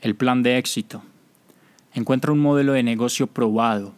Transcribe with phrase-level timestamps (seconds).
[0.00, 1.02] El plan de éxito.
[1.92, 3.94] Encuentra un modelo de negocio probado.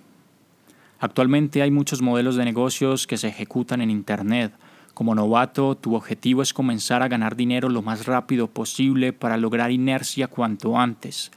[0.99, 4.50] Actualmente hay muchos modelos de negocios que se ejecutan en Internet.
[4.94, 9.72] Como novato, tu objetivo es comenzar a ganar dinero lo más rápido posible para lograr
[9.72, 11.33] inercia cuanto antes.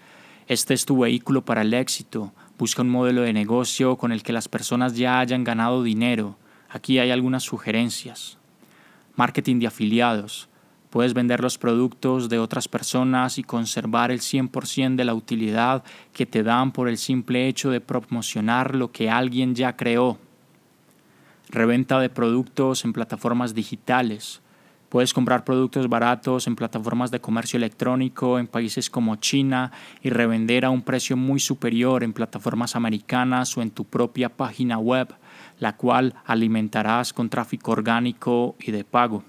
[0.48, 2.32] Este es tu vehículo para el éxito.
[2.58, 6.38] Busca un modelo de negocio con el que las personas ya hayan ganado dinero.
[6.70, 8.38] Aquí hay algunas sugerencias.
[9.18, 10.48] Marketing de afiliados.
[10.94, 15.84] Puedes vender los productos de otras personas y conservar el 100% de la utilidad
[16.14, 20.20] que te dan por el simple hecho de promocionar lo que alguien ya creó.
[21.50, 24.40] Reventa de productos en plataformas digitales.
[24.90, 29.72] Puedes comprar productos baratos en plataformas de comercio electrónico en países como China
[30.04, 34.78] y revender a un precio muy superior en plataformas americanas o en tu propia página
[34.78, 35.12] web,
[35.58, 39.24] la cual alimentarás con tráfico orgánico y de pago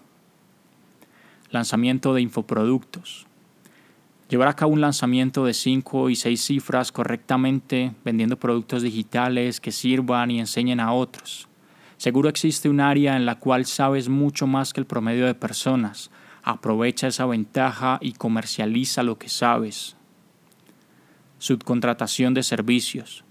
[1.54, 3.26] lanzamiento de infoproductos.
[4.28, 9.73] Llevar a cabo un lanzamiento de 5 y 6 cifras correctamente vendiendo productos digitales que
[9.73, 11.48] sirvan y enseñen a otros.
[11.96, 16.10] Seguro existe un área en la cual sabes mucho más que el promedio de personas.
[16.42, 19.96] Aprovecha esa ventaja y comercializa lo que sabes.
[21.38, 23.24] Subcontratación de servicios.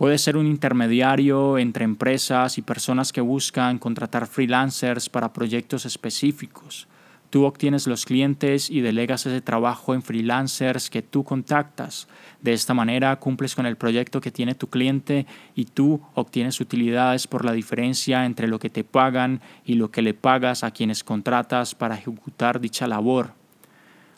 [0.00, 6.88] Puedes ser un intermediario entre empresas y personas que buscan contratar freelancers para proyectos específicos.
[7.28, 12.08] Tú obtienes los clientes y delegas ese trabajo en freelancers que tú contactas.
[12.40, 17.26] De esta manera cumples con el proyecto que tiene tu cliente y tú obtienes utilidades
[17.26, 21.04] por la diferencia entre lo que te pagan y lo que le pagas a quienes
[21.04, 23.34] contratas para ejecutar dicha labor.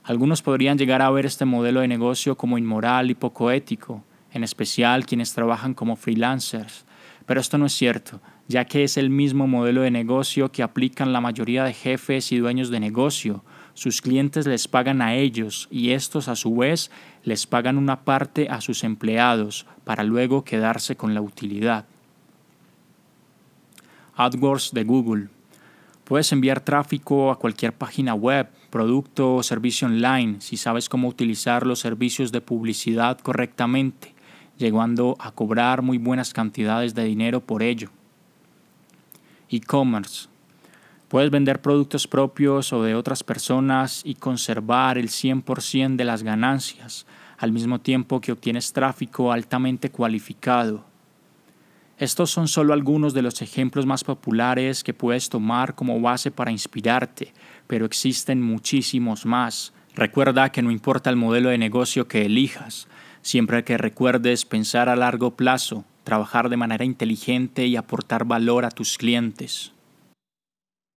[0.04, 4.44] Algunos podrían llegar a ver este modelo de negocio como inmoral y poco ético en
[4.44, 6.84] especial quienes trabajan como freelancers.
[7.26, 11.12] Pero esto no es cierto, ya que es el mismo modelo de negocio que aplican
[11.12, 13.44] la mayoría de jefes y dueños de negocio.
[13.74, 16.90] Sus clientes les pagan a ellos y estos a su vez
[17.24, 21.86] les pagan una parte a sus empleados para luego quedarse con la utilidad.
[24.16, 25.28] AdWords de Google.
[26.04, 31.66] Puedes enviar tráfico a cualquier página web, producto o servicio online si sabes cómo utilizar
[31.66, 34.11] los servicios de publicidad correctamente
[34.58, 37.90] llegando a cobrar muy buenas cantidades de dinero por ello.
[39.48, 40.28] E-commerce.
[41.08, 47.06] Puedes vender productos propios o de otras personas y conservar el 100% de las ganancias,
[47.36, 50.84] al mismo tiempo que obtienes tráfico altamente cualificado.
[51.98, 56.50] Estos son solo algunos de los ejemplos más populares que puedes tomar como base para
[56.50, 57.32] inspirarte,
[57.66, 59.72] pero existen muchísimos más.
[59.94, 62.88] Recuerda que no importa el modelo de negocio que elijas,
[63.22, 68.70] Siempre que recuerdes pensar a largo plazo, trabajar de manera inteligente y aportar valor a
[68.70, 69.72] tus clientes.